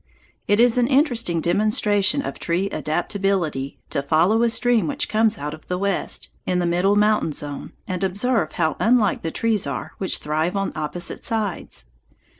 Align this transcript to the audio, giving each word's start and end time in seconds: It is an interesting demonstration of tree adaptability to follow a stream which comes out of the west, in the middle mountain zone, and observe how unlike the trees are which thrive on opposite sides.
It 0.47 0.59
is 0.59 0.79
an 0.79 0.87
interesting 0.87 1.41
demonstration 1.41 2.23
of 2.23 2.39
tree 2.39 2.71
adaptability 2.71 3.77
to 3.91 4.01
follow 4.01 4.41
a 4.41 4.49
stream 4.49 4.87
which 4.87 5.07
comes 5.07 5.37
out 5.37 5.53
of 5.53 5.67
the 5.67 5.77
west, 5.77 6.29
in 6.43 6.57
the 6.57 6.65
middle 6.65 6.95
mountain 6.95 7.33
zone, 7.33 7.73
and 7.87 8.03
observe 8.03 8.53
how 8.53 8.77
unlike 8.79 9.21
the 9.21 9.29
trees 9.29 9.67
are 9.67 9.91
which 9.99 10.17
thrive 10.17 10.55
on 10.55 10.73
opposite 10.75 11.23
sides. 11.23 11.85